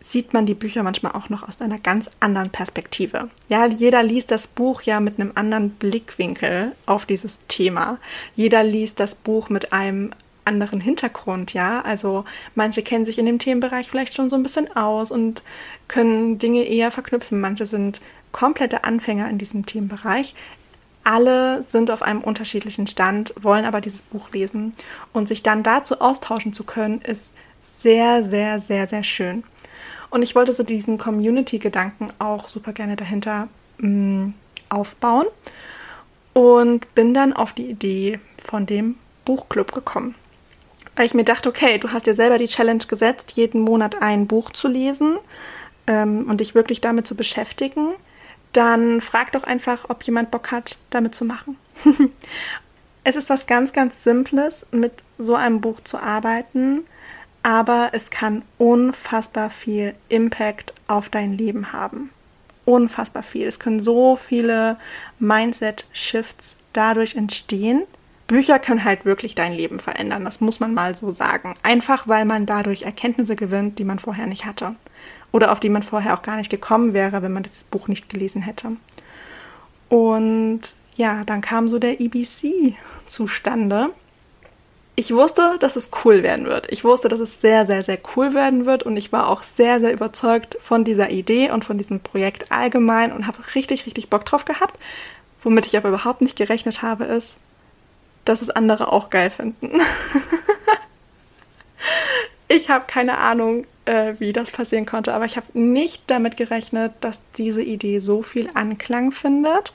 sieht 0.00 0.32
man 0.32 0.46
die 0.46 0.54
Bücher 0.54 0.82
manchmal 0.82 1.12
auch 1.12 1.28
noch 1.28 1.42
aus 1.42 1.60
einer 1.60 1.78
ganz 1.78 2.10
anderen 2.20 2.50
Perspektive. 2.50 3.28
Ja, 3.48 3.66
jeder 3.66 4.02
liest 4.02 4.30
das 4.30 4.46
Buch 4.46 4.82
ja 4.82 5.00
mit 5.00 5.18
einem 5.18 5.32
anderen 5.34 5.70
Blickwinkel 5.70 6.72
auf 6.86 7.06
dieses 7.06 7.38
Thema. 7.48 7.98
Jeder 8.34 8.62
liest 8.62 9.00
das 9.00 9.14
Buch 9.14 9.48
mit 9.48 9.72
einem 9.72 10.12
anderen 10.44 10.80
Hintergrund, 10.80 11.52
ja. 11.52 11.80
Also 11.82 12.24
manche 12.54 12.82
kennen 12.82 13.04
sich 13.04 13.18
in 13.18 13.26
dem 13.26 13.38
Themenbereich 13.38 13.90
vielleicht 13.90 14.14
schon 14.14 14.30
so 14.30 14.36
ein 14.36 14.42
bisschen 14.42 14.74
aus 14.76 15.10
und 15.10 15.42
können 15.88 16.38
Dinge 16.38 16.62
eher 16.62 16.90
verknüpfen. 16.90 17.40
Manche 17.40 17.66
sind 17.66 18.00
komplette 18.32 18.84
Anfänger 18.84 19.28
in 19.28 19.38
diesem 19.38 19.66
Themenbereich. 19.66 20.34
Alle 21.04 21.62
sind 21.62 21.90
auf 21.90 22.02
einem 22.02 22.20
unterschiedlichen 22.20 22.86
Stand, 22.86 23.32
wollen 23.40 23.64
aber 23.64 23.80
dieses 23.80 24.02
Buch 24.02 24.30
lesen. 24.32 24.72
Und 25.12 25.28
sich 25.28 25.42
dann 25.42 25.62
dazu 25.62 26.00
austauschen 26.00 26.52
zu 26.52 26.64
können, 26.64 27.00
ist 27.00 27.32
sehr, 27.62 28.24
sehr, 28.24 28.60
sehr, 28.60 28.88
sehr 28.88 29.04
schön. 29.04 29.44
Und 30.16 30.22
ich 30.22 30.34
wollte 30.34 30.54
so 30.54 30.62
diesen 30.62 30.96
Community-Gedanken 30.96 32.08
auch 32.18 32.48
super 32.48 32.72
gerne 32.72 32.96
dahinter 32.96 33.48
mh, 33.76 33.88
mm, 33.88 34.34
aufbauen 34.70 35.26
und 36.32 36.94
bin 36.94 37.12
dann 37.12 37.34
auf 37.34 37.52
die 37.52 37.68
Idee 37.68 38.18
von 38.42 38.64
dem 38.64 38.96
Buchclub 39.26 39.72
gekommen 39.72 40.14
weil 40.96 41.04
ich 41.04 41.12
mir 41.12 41.24
dachte, 41.24 41.50
okay, 41.50 41.76
du 41.76 41.92
hast 41.92 42.06
dir 42.06 42.14
selber 42.14 42.38
die 42.38 42.48
Challenge 42.48 42.82
gesetzt, 42.88 43.32
jeden 43.32 43.60
Monat 43.60 44.00
ein 44.00 44.26
Buch 44.26 44.50
zu 44.50 44.66
lesen 44.66 45.18
ähm, 45.86 46.24
und 46.26 46.40
dich 46.40 46.54
wirklich 46.54 46.80
damit 46.80 47.06
zu 47.06 47.14
beschäftigen, 47.14 47.92
dann 48.54 49.02
frag 49.02 49.32
doch 49.32 49.44
einfach, 49.44 49.90
ob 49.90 50.02
jemand 50.04 50.30
Bock 50.30 50.50
hat, 50.50 50.78
damit 50.88 51.14
zu 51.14 51.26
machen. 51.26 51.58
es 53.04 53.14
ist 53.16 53.28
was 53.28 53.46
ganz, 53.46 53.74
ganz 53.74 54.02
Simples, 54.02 54.66
mit 54.70 55.04
so 55.18 55.34
einem 55.34 55.60
Buch 55.60 55.82
zu 55.84 55.98
arbeiten, 55.98 56.86
aber 57.46 57.90
es 57.92 58.10
kann 58.10 58.44
unfassbar 58.58 59.50
viel 59.50 59.94
Impact 60.08 60.74
auf 60.88 61.10
dein 61.10 61.32
Leben 61.32 61.72
haben. 61.72 62.10
Unfassbar 62.64 63.22
viel. 63.22 63.46
Es 63.46 63.60
können 63.60 63.78
so 63.78 64.16
viele 64.16 64.78
Mindset-Shifts 65.20 66.56
dadurch 66.72 67.14
entstehen, 67.14 67.84
Bücher 68.26 68.58
können 68.58 68.82
halt 68.82 69.04
wirklich 69.04 69.36
dein 69.36 69.52
Leben 69.52 69.78
verändern, 69.78 70.24
das 70.24 70.40
muss 70.40 70.58
man 70.58 70.74
mal 70.74 70.96
so 70.96 71.08
sagen. 71.08 71.54
Einfach 71.62 72.08
weil 72.08 72.24
man 72.24 72.46
dadurch 72.46 72.82
Erkenntnisse 72.82 73.36
gewinnt, 73.36 73.78
die 73.78 73.84
man 73.84 74.00
vorher 74.00 74.26
nicht 74.26 74.44
hatte. 74.44 74.74
Oder 75.30 75.52
auf 75.52 75.60
die 75.60 75.68
man 75.68 75.84
vorher 75.84 76.18
auch 76.18 76.22
gar 76.22 76.38
nicht 76.38 76.50
gekommen 76.50 76.94
wäre, 76.94 77.22
wenn 77.22 77.32
man 77.32 77.44
das 77.44 77.62
Buch 77.62 77.86
nicht 77.86 78.08
gelesen 78.08 78.42
hätte. 78.42 78.72
Und 79.88 80.62
ja, 80.96 81.22
dann 81.22 81.42
kam 81.42 81.68
so 81.68 81.78
der 81.78 82.00
EBC 82.00 82.74
zustande. 83.06 83.90
Ich 84.98 85.12
wusste, 85.12 85.58
dass 85.60 85.76
es 85.76 85.90
cool 86.04 86.22
werden 86.22 86.46
wird. 86.46 86.72
Ich 86.72 86.82
wusste, 86.82 87.08
dass 87.08 87.20
es 87.20 87.42
sehr, 87.42 87.66
sehr, 87.66 87.82
sehr 87.82 87.98
cool 88.16 88.32
werden 88.32 88.64
wird 88.64 88.82
und 88.82 88.96
ich 88.96 89.12
war 89.12 89.28
auch 89.28 89.42
sehr, 89.42 89.78
sehr 89.78 89.92
überzeugt 89.92 90.56
von 90.58 90.84
dieser 90.84 91.10
Idee 91.10 91.50
und 91.50 91.66
von 91.66 91.76
diesem 91.76 92.00
Projekt 92.00 92.50
allgemein 92.50 93.12
und 93.12 93.26
habe 93.26 93.38
richtig, 93.54 93.84
richtig 93.84 94.08
Bock 94.08 94.24
drauf 94.24 94.46
gehabt. 94.46 94.78
Womit 95.42 95.66
ich 95.66 95.76
aber 95.76 95.90
überhaupt 95.90 96.22
nicht 96.22 96.38
gerechnet 96.38 96.80
habe, 96.80 97.04
ist, 97.04 97.36
dass 98.24 98.40
es 98.40 98.48
andere 98.48 98.90
auch 98.90 99.10
geil 99.10 99.28
finden. 99.28 99.70
ich 102.48 102.70
habe 102.70 102.86
keine 102.86 103.18
Ahnung, 103.18 103.66
äh, 103.84 104.14
wie 104.18 104.32
das 104.32 104.50
passieren 104.50 104.86
konnte, 104.86 105.12
aber 105.12 105.26
ich 105.26 105.36
habe 105.36 105.46
nicht 105.52 106.04
damit 106.06 106.38
gerechnet, 106.38 106.92
dass 107.02 107.20
diese 107.36 107.62
Idee 107.62 107.98
so 107.98 108.22
viel 108.22 108.48
Anklang 108.54 109.12
findet 109.12 109.74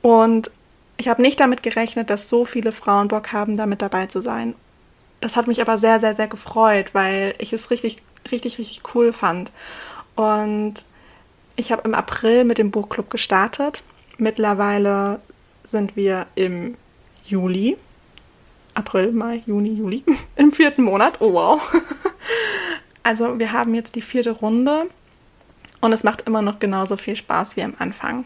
und 0.00 0.50
ich 0.96 1.08
habe 1.08 1.20
nicht 1.20 1.40
damit 1.40 1.62
gerechnet, 1.62 2.10
dass 2.10 2.28
so 2.28 2.44
viele 2.44 2.72
Frauen 2.72 3.08
Bock 3.08 3.32
haben, 3.32 3.56
damit 3.56 3.82
dabei 3.82 4.06
zu 4.06 4.20
sein. 4.20 4.54
Das 5.22 5.36
hat 5.36 5.46
mich 5.46 5.60
aber 5.60 5.78
sehr, 5.78 6.00
sehr, 6.00 6.14
sehr 6.14 6.26
gefreut, 6.26 6.94
weil 6.94 7.34
ich 7.38 7.52
es 7.52 7.70
richtig, 7.70 8.02
richtig, 8.32 8.58
richtig 8.58 8.82
cool 8.92 9.12
fand. 9.12 9.52
Und 10.16 10.84
ich 11.54 11.70
habe 11.70 11.82
im 11.84 11.94
April 11.94 12.44
mit 12.44 12.58
dem 12.58 12.72
Buchclub 12.72 13.08
gestartet. 13.08 13.84
Mittlerweile 14.18 15.20
sind 15.62 15.94
wir 15.94 16.26
im 16.34 16.76
Juli. 17.24 17.76
April, 18.74 19.12
Mai, 19.12 19.42
Juni, 19.46 19.74
Juli. 19.74 20.02
Im 20.36 20.50
vierten 20.50 20.82
Monat. 20.82 21.20
Oh 21.20 21.32
wow. 21.32 21.62
Also 23.04 23.40
wir 23.40 23.50
haben 23.50 23.74
jetzt 23.74 23.96
die 23.96 24.00
vierte 24.00 24.30
Runde 24.30 24.86
und 25.80 25.92
es 25.92 26.04
macht 26.04 26.22
immer 26.22 26.40
noch 26.40 26.60
genauso 26.60 26.96
viel 26.96 27.16
Spaß 27.16 27.56
wie 27.56 27.64
am 27.64 27.74
Anfang. 27.80 28.24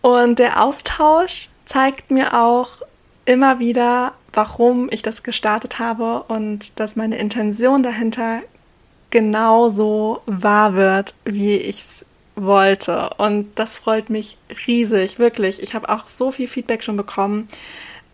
Und 0.00 0.40
der 0.40 0.60
Austausch 0.60 1.48
zeigt 1.64 2.10
mir 2.10 2.34
auch 2.34 2.82
immer 3.24 3.60
wieder, 3.60 4.14
warum 4.32 4.88
ich 4.90 5.02
das 5.02 5.22
gestartet 5.22 5.78
habe 5.78 6.22
und 6.24 6.78
dass 6.78 6.96
meine 6.96 7.18
Intention 7.18 7.82
dahinter 7.82 8.42
genauso 9.10 10.20
wahr 10.26 10.74
wird, 10.74 11.14
wie 11.24 11.56
ich 11.56 11.80
es 11.80 12.06
wollte. 12.36 13.10
Und 13.16 13.58
das 13.58 13.76
freut 13.76 14.10
mich 14.10 14.36
riesig, 14.66 15.18
wirklich. 15.18 15.62
Ich 15.62 15.74
habe 15.74 15.88
auch 15.88 16.08
so 16.08 16.30
viel 16.30 16.48
Feedback 16.48 16.84
schon 16.84 16.96
bekommen, 16.96 17.48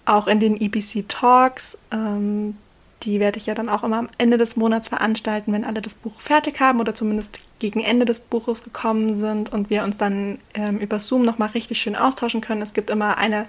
auch 0.04 0.26
in 0.26 0.40
den 0.40 0.60
EBC 0.60 1.08
Talks. 1.08 1.78
Ähm, 1.92 2.56
die 3.04 3.20
werde 3.20 3.38
ich 3.38 3.46
ja 3.46 3.54
dann 3.54 3.68
auch 3.68 3.84
immer 3.84 3.98
am 3.98 4.08
Ende 4.18 4.38
des 4.38 4.56
Monats 4.56 4.88
veranstalten, 4.88 5.52
wenn 5.52 5.64
alle 5.64 5.82
das 5.82 5.94
Buch 5.94 6.20
fertig 6.20 6.60
haben 6.60 6.80
oder 6.80 6.94
zumindest 6.94 7.40
gegen 7.58 7.80
Ende 7.80 8.04
des 8.04 8.20
Buches 8.20 8.64
gekommen 8.64 9.16
sind 9.16 9.52
und 9.52 9.70
wir 9.70 9.84
uns 9.84 9.98
dann 9.98 10.38
ähm, 10.54 10.78
über 10.78 10.98
Zoom 10.98 11.24
nochmal 11.24 11.50
richtig 11.50 11.80
schön 11.80 11.96
austauschen 11.96 12.40
können. 12.40 12.62
Es 12.62 12.74
gibt 12.74 12.90
immer 12.90 13.18
eine 13.18 13.46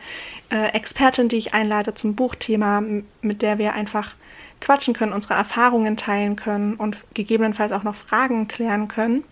äh, 0.52 0.68
Expertin, 0.74 1.30
die 1.30 1.38
ich 1.38 1.54
einlade 1.54 1.94
zum 1.94 2.16
Buchthema, 2.16 2.84
mit 3.22 3.42
der 3.42 3.58
wir 3.58 3.74
einfach 3.74 4.16
quatschen 4.62 4.94
können, 4.94 5.14
unsere 5.14 5.36
Erfahrungen 5.36 5.98
teilen 5.98 6.36
können 6.36 6.76
und 6.76 6.98
gegebenenfalls 7.14 7.72
auch 7.72 7.84
noch 7.84 7.96
Fragen 7.96 8.48
klären 8.48 8.88
können. 8.88 9.24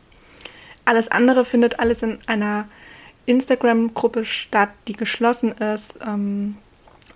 Alles 0.86 1.10
andere 1.10 1.46
findet 1.46 1.80
alles 1.80 2.04
in 2.04 2.20
einer 2.28 2.68
Instagram-Gruppe 3.26 4.26
statt, 4.26 4.70
die 4.88 4.94
geschlossen 4.94 5.54
ist. 5.54 6.00
Ähm, 6.06 6.58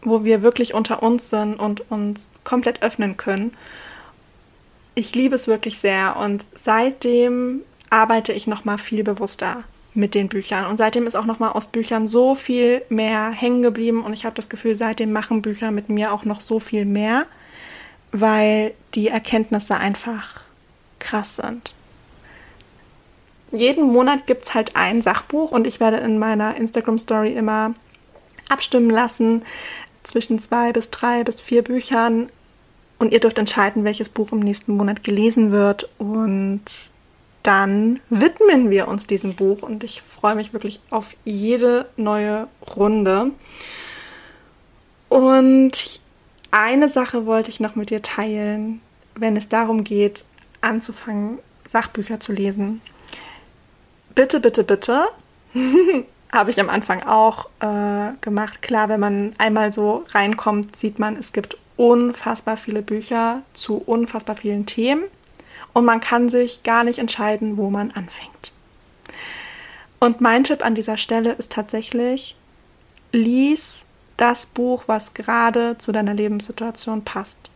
wo 0.08 0.24
wir 0.24 0.42
wirklich 0.42 0.74
unter 0.74 1.04
uns 1.04 1.30
sind 1.30 1.56
und 1.56 1.92
uns 1.92 2.30
komplett 2.44 2.82
öffnen 2.82 3.18
können. 3.18 3.52
Ich 4.96 5.14
liebe 5.14 5.36
es 5.36 5.48
wirklich 5.48 5.80
sehr 5.80 6.18
und 6.18 6.46
seitdem 6.56 7.62
arbeite 7.90 8.34
ich 8.34 8.48
noch 8.48 8.66
mal 8.66 8.78
viel 8.78 9.04
bewusster 9.04 9.64
mit 9.94 10.14
den 10.14 10.30
Büchern 10.30 10.66
und 10.68 10.78
seitdem 10.78 11.08
ist 11.08 11.16
auch 11.16 11.26
noch 11.26 11.40
mal 11.40 11.52
aus 11.52 11.68
Büchern 11.68 12.08
so 12.08 12.36
viel 12.36 12.84
mehr 12.90 13.32
hängen 13.32 13.62
geblieben 13.62 14.04
und 14.04 14.14
ich 14.14 14.26
habe 14.26 14.36
das 14.36 14.50
Gefühl, 14.50 14.76
seitdem 14.76 15.12
machen 15.12 15.42
Bücher 15.42 15.72
mit 15.72 15.90
mir 15.90 16.14
auch 16.14 16.24
noch 16.24 16.42
so 16.42 16.60
viel 16.60 16.86
mehr, 16.86 17.26
weil 18.12 18.74
die 18.94 19.08
Erkenntnisse 19.08 19.76
einfach 19.78 20.42
krass 21.00 21.38
sind. 21.38 21.74
Jeden 23.52 23.92
Monat 23.92 24.28
gibt 24.28 24.44
es 24.44 24.54
halt 24.54 24.76
ein 24.76 25.02
Sachbuch 25.02 25.52
und 25.52 25.68
ich 25.68 25.80
werde 25.80 25.98
in 25.98 26.20
meiner 26.20 26.56
Instagram 26.58 27.00
Story 27.00 27.34
immer 27.34 27.74
abstimmen 28.50 28.90
lassen, 28.90 29.44
zwischen 30.08 30.40
zwei 30.40 30.72
bis 30.72 30.90
drei 30.90 31.24
bis 31.24 31.42
vier 31.42 31.64
Büchern 31.64 32.28
und 33.00 33.14
ihr 33.14 33.20
dürft 33.20 33.38
entscheiden, 33.38 33.84
welches 33.84 34.10
Buch 34.10 34.32
im 34.32 34.40
nächsten 34.40 34.76
Monat 34.76 35.04
gelesen 35.04 35.52
wird 35.52 35.90
und 35.98 36.64
dann 37.44 38.00
widmen 38.10 38.72
wir 38.72 38.88
uns 38.88 39.08
diesem 39.08 39.36
Buch 39.36 39.62
und 39.64 39.84
ich 39.84 40.02
freue 40.02 40.36
mich 40.36 40.54
wirklich 40.54 40.82
auf 40.90 41.16
jede 41.24 41.88
neue 41.96 42.48
Runde. 42.76 43.32
Und 45.08 46.02
eine 46.52 46.90
Sache 46.90 47.26
wollte 47.26 47.50
ich 47.50 47.60
noch 47.60 47.76
mit 47.76 47.90
dir 47.90 48.02
teilen, 48.02 48.82
wenn 49.16 49.38
es 49.38 49.48
darum 49.48 49.86
geht, 49.86 50.26
anzufangen, 50.60 51.40
Sachbücher 51.66 52.20
zu 52.20 52.34
lesen. 52.34 52.82
Bitte, 54.14 54.40
bitte, 54.40 54.64
bitte 54.64 55.06
habe 56.32 56.50
ich 56.50 56.60
am 56.60 56.70
Anfang 56.70 57.04
auch 57.04 57.46
äh, 57.60 58.14
gemacht. 58.22 58.62
Klar, 58.62 58.90
wenn 58.90 59.00
man 59.00 59.34
einmal 59.38 59.72
so 59.72 60.04
reinkommt, 60.12 60.76
sieht 60.76 61.00
man, 61.00 61.16
es 61.16 61.34
gibt 61.34 61.58
unfassbar 61.78 62.58
viele 62.58 62.82
Bücher 62.82 63.44
zu 63.54 63.78
unfassbar 63.78 64.36
vielen 64.36 64.66
Themen 64.66 65.04
und 65.74 65.86
man 65.86 66.02
kann 66.02 66.28
sich 66.28 66.64
gar 66.64 66.84
nicht 66.84 67.00
entscheiden, 67.00 67.58
wo 67.58 67.70
man 67.70 67.92
anfängt. 67.92 68.52
Und 70.00 70.22
mein 70.22 70.44
Tipp 70.44 70.64
an 70.64 70.76
dieser 70.76 70.98
Stelle 70.98 71.34
ist 71.34 71.52
tatsächlich, 71.52 72.36
lies 73.12 73.86
das 74.18 74.46
Buch, 74.46 74.84
was 74.88 75.14
gerade 75.14 75.78
zu 75.78 75.92
deiner 75.92 76.14
Lebenssituation 76.14 77.04
passt. 77.04 77.52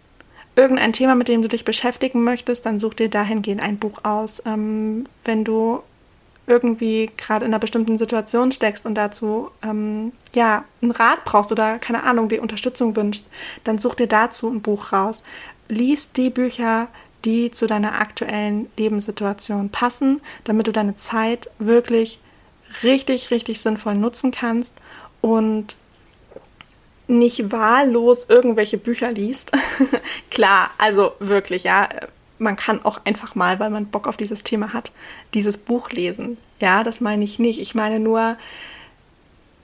Irgendein 0.55 0.93
Thema, 0.93 1.15
mit 1.15 1.27
dem 1.27 1.41
du 1.41 1.47
dich 1.47 1.65
beschäftigen 1.65 2.23
möchtest, 2.23 2.65
dann 2.65 2.77
such 2.77 2.95
dir 2.95 3.09
dahingehend 3.09 3.61
ein 3.61 3.77
Buch 3.77 4.03
aus. 4.03 4.41
Ähm, 4.45 5.03
wenn 5.23 5.43
du 5.43 5.81
irgendwie 6.51 7.09
gerade 7.15 7.45
in 7.45 7.51
einer 7.51 7.59
bestimmten 7.59 7.97
Situation 7.97 8.51
steckst 8.51 8.85
und 8.85 8.95
dazu 8.95 9.49
ähm, 9.63 10.11
ja 10.35 10.65
einen 10.81 10.91
Rat 10.91 11.23
brauchst 11.23 11.51
oder 11.51 11.79
keine 11.79 12.03
Ahnung 12.03 12.27
die 12.27 12.39
Unterstützung 12.39 12.95
wünschst, 12.95 13.25
dann 13.63 13.77
such 13.77 13.95
dir 13.95 14.07
dazu 14.07 14.49
ein 14.49 14.61
Buch 14.61 14.91
raus. 14.91 15.23
Lies 15.69 16.11
die 16.11 16.29
Bücher, 16.29 16.89
die 17.23 17.51
zu 17.51 17.67
deiner 17.67 17.99
aktuellen 18.01 18.69
Lebenssituation 18.77 19.69
passen, 19.69 20.21
damit 20.43 20.67
du 20.67 20.73
deine 20.73 20.97
Zeit 20.97 21.49
wirklich 21.57 22.19
richtig, 22.83 23.31
richtig 23.31 23.61
sinnvoll 23.61 23.95
nutzen 23.95 24.31
kannst 24.31 24.73
und 25.21 25.77
nicht 27.07 27.51
wahllos 27.51 28.25
irgendwelche 28.27 28.77
Bücher 28.77 29.11
liest. 29.11 29.51
Klar, 30.29 30.71
also 30.77 31.13
wirklich, 31.19 31.63
ja, 31.63 31.87
man 32.41 32.55
kann 32.55 32.83
auch 32.83 33.01
einfach 33.05 33.35
mal, 33.35 33.59
weil 33.59 33.69
man 33.69 33.85
Bock 33.85 34.07
auf 34.07 34.17
dieses 34.17 34.43
Thema 34.43 34.73
hat, 34.73 34.91
dieses 35.33 35.57
Buch 35.57 35.91
lesen. 35.91 36.37
Ja, 36.59 36.83
das 36.83 36.99
meine 36.99 37.23
ich 37.23 37.39
nicht. 37.39 37.61
Ich 37.61 37.75
meine 37.75 37.99
nur, 37.99 38.35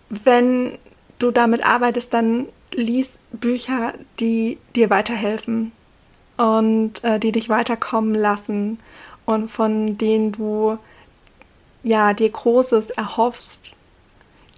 wenn 0.10 0.77
du 1.17 1.31
damit 1.31 1.65
arbeitest, 1.65 2.13
dann 2.13 2.48
lies 2.74 3.19
Bücher, 3.31 3.93
die 4.19 4.60
dir 4.75 4.91
weiterhelfen 4.91 5.72
und 6.38 7.03
äh, 7.03 7.19
die 7.19 7.31
dich 7.31 7.50
weiterkommen 7.50 8.13
lassen 8.13 8.79
und 9.25 9.50
von 9.50 9.98
denen 9.98 10.31
du 10.31 10.77
ja 11.81 12.13
dir 12.13 12.29
Großes 12.29 12.91
erhoffst. 12.91 13.75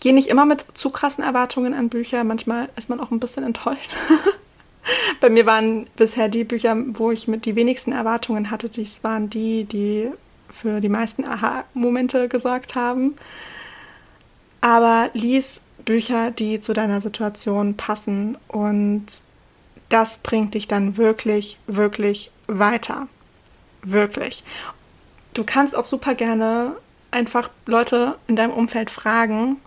Geh 0.02 0.12
nicht 0.12 0.28
immer 0.28 0.46
mit 0.46 0.66
zu 0.74 0.90
krassen 0.90 1.24
Erwartungen 1.24 1.74
an 1.74 1.88
Bücher. 1.90 2.26
Manchmal 2.26 2.70
ist 2.76 2.90
man 2.90 3.00
auch 3.00 3.12
ein 3.12 3.20
bisschen 3.20 3.46
enttäuscht. 3.46 3.92
Bei 5.20 5.30
mir 5.30 5.46
waren 5.46 5.88
bisher 5.96 6.30
die 6.30 6.44
Bücher, 6.44 6.76
wo 6.94 7.12
ich 7.12 7.28
mit 7.28 7.46
die 7.46 7.56
wenigsten 7.56 7.92
Erwartungen 7.92 8.52
hatte, 8.52 8.70
dies 8.70 9.04
waren 9.04 9.30
die, 9.30 9.66
die 9.66 10.10
für 10.50 10.82
die 10.82 10.90
meisten 10.90 11.26
Aha-Momente 11.26 12.28
gesorgt 12.28 12.76
haben. 12.76 13.16
Aber 14.62 15.10
lies 15.14 15.62
Bücher, 15.86 16.32
die 16.32 16.60
zu 16.60 16.74
deiner 16.74 17.02
Situation 17.02 17.76
passen 17.76 18.38
und 18.48 19.06
das 19.90 20.20
bringt 20.20 20.54
dich 20.54 20.68
dann 20.68 20.98
wirklich, 20.98 21.58
wirklich 21.68 22.32
weiter. 22.48 23.08
Wirklich. 23.82 24.44
Du 25.34 25.44
kannst 25.44 25.76
auch 25.76 25.86
super 25.86 26.16
gerne 26.16 26.76
einfach 27.12 27.50
Leute 27.66 28.18
in 28.28 28.36
deinem 28.36 28.52
Umfeld 28.52 28.90
fragen, 28.90 29.58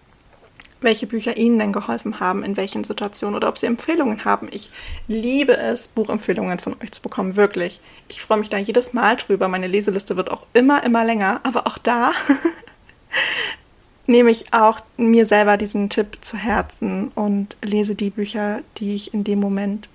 welche 0.83 1.07
Bücher 1.07 1.37
Ihnen 1.37 1.59
denn 1.59 1.73
geholfen 1.73 2.21
haben, 2.21 2.43
in 2.43 2.57
welchen 2.57 2.85
Situationen 2.85 3.37
oder 3.37 3.49
ob 3.49 3.59
Sie 3.59 3.67
Empfehlungen 3.67 4.25
haben. 4.25 4.49
Ich 4.51 4.71
liebe 5.09 5.57
es, 5.57 5.89
Buchempfehlungen 5.89 6.59
von 6.59 6.77
euch 6.83 6.93
zu 6.93 7.03
bekommen, 7.03 7.37
wirklich. 7.37 7.81
Ich 8.09 8.21
freue 8.21 8.39
mich 8.39 8.49
da 8.49 8.59
jedes 8.59 8.93
Mal 8.93 9.17
drüber. 9.17 9.49
Meine 9.49 9.67
Leseliste 9.67 10.17
wird 10.17 10.31
auch 10.31 10.47
immer, 10.53 10.85
immer 10.85 11.05
länger, 11.05 11.41
aber 11.45 11.67
auch 11.67 11.79
da 11.79 12.13
nehme 14.07 14.31
ich 14.31 14.53
auch 14.53 14.81
mir 14.97 15.27
selber 15.27 15.57
diesen 15.57 15.89
Tipp 15.89 16.19
zu 16.21 16.37
Herzen 16.37 17.09
und 17.15 17.57
lese 17.63 17.95
die 17.95 18.11
Bücher, 18.11 18.61
die 18.79 18.95
ich 18.95 19.15
in 19.15 19.25
dem 19.25 19.41
Moment 19.41 19.89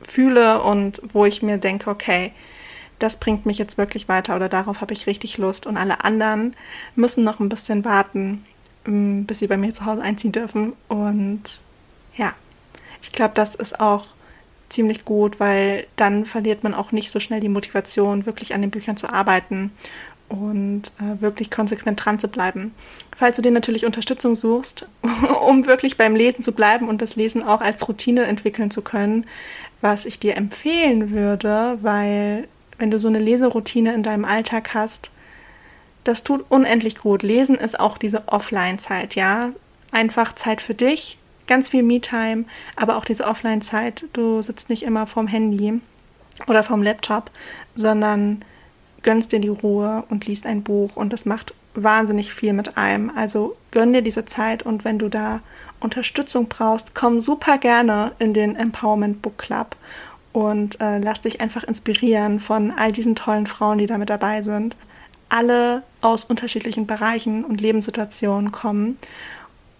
fühle 0.00 0.62
und 0.62 1.00
wo 1.04 1.24
ich 1.24 1.42
mir 1.42 1.58
denke, 1.58 1.90
okay, 1.90 2.32
das 2.98 3.18
bringt 3.18 3.46
mich 3.46 3.58
jetzt 3.58 3.78
wirklich 3.78 4.08
weiter 4.08 4.36
oder 4.36 4.48
darauf 4.48 4.80
habe 4.80 4.92
ich 4.92 5.06
richtig 5.06 5.38
Lust 5.38 5.66
und 5.66 5.76
alle 5.76 6.04
anderen 6.04 6.54
müssen 6.94 7.24
noch 7.24 7.40
ein 7.40 7.48
bisschen 7.48 7.84
warten 7.84 8.44
bis 8.84 9.38
sie 9.38 9.46
bei 9.46 9.56
mir 9.56 9.72
zu 9.72 9.86
Hause 9.86 10.02
einziehen 10.02 10.32
dürfen. 10.32 10.74
Und 10.88 11.42
ja, 12.16 12.34
ich 13.02 13.12
glaube, 13.12 13.32
das 13.34 13.54
ist 13.54 13.80
auch 13.80 14.06
ziemlich 14.68 15.04
gut, 15.04 15.40
weil 15.40 15.86
dann 15.96 16.24
verliert 16.26 16.64
man 16.64 16.74
auch 16.74 16.92
nicht 16.92 17.10
so 17.10 17.20
schnell 17.20 17.40
die 17.40 17.48
Motivation, 17.48 18.26
wirklich 18.26 18.54
an 18.54 18.60
den 18.60 18.70
Büchern 18.70 18.96
zu 18.96 19.08
arbeiten 19.08 19.70
und 20.28 20.92
äh, 20.98 21.20
wirklich 21.20 21.50
konsequent 21.50 22.04
dran 22.04 22.18
zu 22.18 22.28
bleiben. 22.28 22.74
Falls 23.16 23.36
du 23.36 23.42
dir 23.42 23.52
natürlich 23.52 23.86
Unterstützung 23.86 24.34
suchst, 24.34 24.88
um 25.46 25.66
wirklich 25.66 25.96
beim 25.96 26.16
Lesen 26.16 26.42
zu 26.42 26.52
bleiben 26.52 26.88
und 26.88 27.02
das 27.02 27.16
Lesen 27.16 27.42
auch 27.42 27.60
als 27.60 27.86
Routine 27.88 28.24
entwickeln 28.24 28.70
zu 28.70 28.82
können, 28.82 29.26
was 29.80 30.06
ich 30.06 30.18
dir 30.18 30.36
empfehlen 30.36 31.10
würde, 31.10 31.78
weil 31.82 32.48
wenn 32.78 32.90
du 32.90 32.98
so 32.98 33.08
eine 33.08 33.18
Leseroutine 33.18 33.94
in 33.94 34.02
deinem 34.02 34.24
Alltag 34.24 34.74
hast, 34.74 35.10
das 36.04 36.22
tut 36.22 36.44
unendlich 36.50 36.98
gut. 36.98 37.22
Lesen 37.22 37.56
ist 37.56 37.80
auch 37.80 37.98
diese 37.98 38.28
Offline-Zeit, 38.28 39.14
ja. 39.14 39.52
Einfach 39.90 40.34
Zeit 40.34 40.60
für 40.60 40.74
dich, 40.74 41.18
ganz 41.46 41.68
viel 41.68 41.82
Me-Time, 41.82 42.44
aber 42.76 42.96
auch 42.96 43.04
diese 43.04 43.26
Offline-Zeit. 43.26 44.06
Du 44.12 44.42
sitzt 44.42 44.68
nicht 44.68 44.82
immer 44.82 45.06
vorm 45.06 45.26
Handy 45.26 45.80
oder 46.46 46.62
vorm 46.62 46.82
Laptop, 46.82 47.30
sondern 47.74 48.44
gönnst 49.02 49.32
dir 49.32 49.40
die 49.40 49.48
Ruhe 49.48 50.04
und 50.08 50.26
liest 50.26 50.46
ein 50.46 50.62
Buch 50.62 50.96
und 50.96 51.12
das 51.12 51.26
macht 51.26 51.54
wahnsinnig 51.74 52.32
viel 52.32 52.52
mit 52.52 52.76
einem. 52.76 53.10
Also 53.14 53.56
gönn 53.70 53.92
dir 53.92 54.02
diese 54.02 54.24
Zeit 54.24 54.62
und 54.64 54.84
wenn 54.84 54.98
du 54.98 55.08
da 55.08 55.40
Unterstützung 55.80 56.48
brauchst, 56.48 56.94
komm 56.94 57.20
super 57.20 57.58
gerne 57.58 58.12
in 58.18 58.32
den 58.32 58.56
Empowerment 58.56 59.22
Book 59.22 59.38
Club 59.38 59.76
und 60.32 60.80
äh, 60.80 60.98
lass 60.98 61.20
dich 61.20 61.40
einfach 61.40 61.64
inspirieren 61.64 62.40
von 62.40 62.72
all 62.72 62.90
diesen 62.90 63.14
tollen 63.14 63.46
Frauen, 63.46 63.78
die 63.78 63.86
da 63.86 63.98
mit 63.98 64.10
dabei 64.10 64.42
sind. 64.42 64.76
Alle 65.34 65.82
aus 66.00 66.24
unterschiedlichen 66.24 66.86
Bereichen 66.86 67.44
und 67.44 67.60
Lebenssituationen 67.60 68.52
kommen 68.52 68.96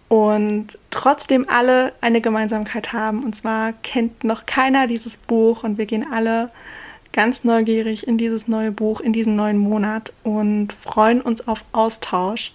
und 0.09 0.77
trotzdem 0.89 1.45
alle 1.47 1.93
eine 2.01 2.19
Gemeinsamkeit 2.19 2.91
haben. 2.91 3.23
Und 3.23 3.37
zwar 3.37 3.71
kennt 3.71 4.25
noch 4.25 4.45
keiner 4.45 4.85
dieses 4.85 5.15
Buch 5.15 5.63
und 5.63 5.77
wir 5.77 5.85
gehen 5.85 6.05
alle 6.11 6.49
ganz 7.13 7.45
neugierig 7.45 8.05
in 8.05 8.17
dieses 8.17 8.49
neue 8.49 8.73
Buch, 8.73 8.99
in 8.99 9.13
diesen 9.13 9.37
neuen 9.37 9.57
Monat 9.57 10.11
und 10.23 10.73
freuen 10.73 11.21
uns 11.21 11.47
auf 11.47 11.63
Austausch 11.71 12.51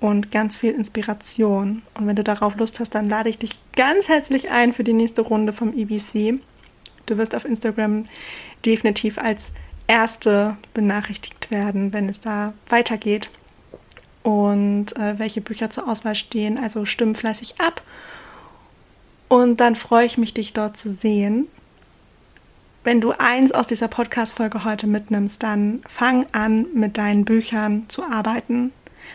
und 0.00 0.30
ganz 0.30 0.56
viel 0.56 0.72
Inspiration. 0.72 1.82
Und 1.92 2.06
wenn 2.06 2.16
du 2.16 2.24
darauf 2.24 2.56
Lust 2.56 2.80
hast, 2.80 2.94
dann 2.94 3.10
lade 3.10 3.28
ich 3.28 3.36
dich 3.36 3.60
ganz 3.76 4.08
herzlich 4.08 4.50
ein 4.50 4.72
für 4.72 4.84
die 4.84 4.94
nächste 4.94 5.20
Runde 5.20 5.52
vom 5.52 5.74
EBC. 5.74 6.40
Du 7.04 7.18
wirst 7.18 7.34
auf 7.34 7.44
Instagram 7.44 8.04
definitiv 8.64 9.18
als 9.18 9.52
Erste 9.86 10.56
benachrichtigt 10.72 11.50
werden, 11.50 11.92
wenn 11.92 12.08
es 12.08 12.20
da 12.20 12.54
weitergeht 12.68 13.30
und 14.22 14.96
äh, 14.96 15.18
welche 15.18 15.40
Bücher 15.40 15.70
zur 15.70 15.88
Auswahl 15.88 16.14
stehen. 16.14 16.58
Also 16.58 16.84
stimm 16.84 17.14
fleißig 17.14 17.60
ab. 17.60 17.82
Und 19.28 19.60
dann 19.60 19.74
freue 19.74 20.06
ich 20.06 20.18
mich, 20.18 20.34
dich 20.34 20.52
dort 20.52 20.76
zu 20.76 20.94
sehen. 20.94 21.48
Wenn 22.84 23.00
du 23.00 23.12
eins 23.12 23.52
aus 23.52 23.66
dieser 23.66 23.88
Podcast-Folge 23.88 24.64
heute 24.64 24.86
mitnimmst, 24.86 25.42
dann 25.42 25.82
fang 25.88 26.26
an, 26.32 26.66
mit 26.74 26.98
deinen 26.98 27.24
Büchern 27.24 27.88
zu 27.88 28.04
arbeiten. 28.04 28.72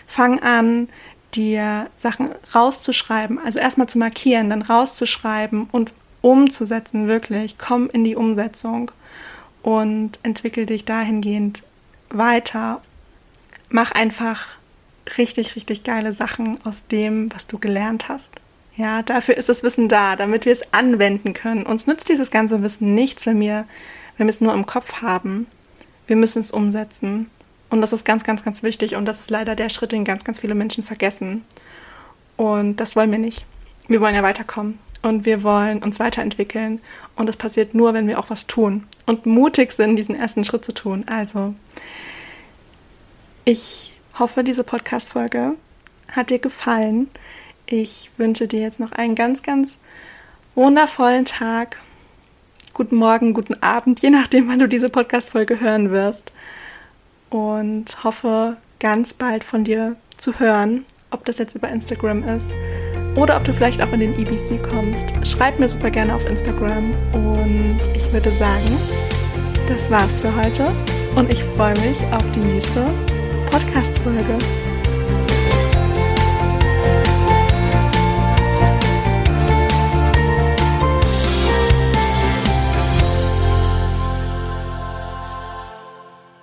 Fang 0.07 0.39
an, 0.41 0.89
dir 1.35 1.87
Sachen 1.95 2.29
rauszuschreiben, 2.53 3.39
also 3.39 3.59
erstmal 3.59 3.87
zu 3.87 3.99
markieren, 3.99 4.49
dann 4.49 4.63
rauszuschreiben 4.63 5.67
und 5.71 5.93
umzusetzen, 6.21 7.07
wirklich. 7.07 7.57
Komm 7.57 7.89
in 7.89 8.03
die 8.03 8.15
Umsetzung 8.15 8.91
und 9.61 10.19
entwickel 10.23 10.65
dich 10.65 10.85
dahingehend 10.85 11.63
weiter. 12.09 12.81
Mach 13.69 13.91
einfach 13.91 14.47
richtig, 15.17 15.55
richtig 15.55 15.83
geile 15.83 16.13
Sachen 16.13 16.59
aus 16.65 16.87
dem, 16.87 17.33
was 17.33 17.47
du 17.47 17.57
gelernt 17.57 18.09
hast. 18.09 18.33
Ja, 18.75 19.01
dafür 19.01 19.35
ist 19.35 19.49
das 19.49 19.63
Wissen 19.63 19.89
da, 19.89 20.15
damit 20.15 20.45
wir 20.45 20.53
es 20.53 20.73
anwenden 20.73 21.33
können. 21.33 21.63
Uns 21.63 21.87
nützt 21.87 22.09
dieses 22.09 22.31
ganze 22.31 22.61
Wissen 22.63 22.93
nichts, 22.93 23.25
wenn 23.25 23.39
wir, 23.39 23.65
wenn 24.17 24.27
wir 24.27 24.31
es 24.31 24.41
nur 24.41 24.53
im 24.53 24.65
Kopf 24.65 25.01
haben. 25.01 25.47
Wir 26.07 26.15
müssen 26.15 26.39
es 26.39 26.51
umsetzen. 26.51 27.29
Und 27.69 27.81
das 27.81 27.93
ist 27.93 28.05
ganz, 28.05 28.23
ganz, 28.23 28.43
ganz 28.43 28.63
wichtig. 28.63 28.95
Und 28.95 29.05
das 29.05 29.19
ist 29.19 29.29
leider 29.29 29.55
der 29.55 29.69
Schritt, 29.69 29.91
den 29.91 30.05
ganz, 30.05 30.23
ganz 30.23 30.39
viele 30.39 30.55
Menschen 30.55 30.83
vergessen. 30.83 31.43
Und 32.37 32.77
das 32.77 32.95
wollen 32.95 33.11
wir 33.11 33.19
nicht. 33.19 33.45
Wir 33.87 34.01
wollen 34.01 34.15
ja 34.15 34.23
weiterkommen. 34.23 34.79
Und 35.01 35.25
wir 35.25 35.43
wollen 35.43 35.81
uns 35.81 35.99
weiterentwickeln. 35.99 36.81
Und 37.15 37.27
das 37.27 37.37
passiert 37.37 37.73
nur, 37.73 37.93
wenn 37.93 38.07
wir 38.07 38.19
auch 38.19 38.29
was 38.29 38.47
tun. 38.47 38.85
Und 39.05 39.25
mutig 39.25 39.71
sind, 39.71 39.95
diesen 39.95 40.15
ersten 40.15 40.43
Schritt 40.43 40.65
zu 40.65 40.73
tun. 40.73 41.05
Also, 41.07 41.53
ich 43.45 43.93
hoffe, 44.17 44.43
diese 44.43 44.63
Podcast-Folge 44.63 45.55
hat 46.11 46.29
dir 46.29 46.39
gefallen. 46.39 47.09
Ich 47.65 48.09
wünsche 48.17 48.47
dir 48.47 48.61
jetzt 48.61 48.79
noch 48.79 48.91
einen 48.91 49.15
ganz, 49.15 49.41
ganz 49.41 49.79
wundervollen 50.55 51.25
Tag. 51.25 51.79
Guten 52.73 52.97
Morgen, 52.97 53.33
guten 53.33 53.61
Abend, 53.61 54.01
je 54.01 54.09
nachdem, 54.09 54.47
wann 54.47 54.59
du 54.59 54.67
diese 54.67 54.89
Podcast-Folge 54.89 55.59
hören 55.59 55.91
wirst. 55.91 56.31
Und 57.29 58.03
hoffe, 58.03 58.57
ganz 58.79 59.13
bald 59.13 59.43
von 59.43 59.63
dir 59.63 59.95
zu 60.17 60.39
hören, 60.39 60.85
ob 61.11 61.25
das 61.25 61.37
jetzt 61.37 61.55
über 61.55 61.69
Instagram 61.69 62.23
ist 62.23 62.53
oder 63.15 63.37
ob 63.37 63.43
du 63.43 63.53
vielleicht 63.53 63.81
auch 63.81 63.91
in 63.91 63.99
den 63.99 64.19
EBC 64.19 64.61
kommst. 64.61 65.13
Schreib 65.23 65.59
mir 65.59 65.67
super 65.67 65.89
gerne 65.89 66.15
auf 66.15 66.25
Instagram 66.29 66.89
und 67.13 67.79
ich 67.95 68.11
würde 68.11 68.31
sagen, 68.31 68.77
das 69.67 69.89
war's 69.89 70.21
für 70.21 70.35
heute 70.35 70.71
und 71.15 71.31
ich 71.31 71.43
freue 71.43 71.77
mich 71.79 71.97
auf 72.11 72.29
die 72.31 72.39
nächste 72.39 72.85
Podcast-Folge. 73.51 74.37